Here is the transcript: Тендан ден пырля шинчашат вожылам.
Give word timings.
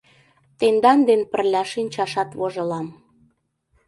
Тендан 0.59 0.99
ден 1.07 1.21
пырля 1.31 1.63
шинчашат 1.71 2.29
вожылам. 2.39 2.87